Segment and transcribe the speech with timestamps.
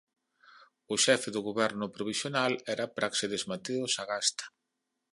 [0.93, 4.45] O xefe de goberno provisional era Práxedes Mateo Sagasta.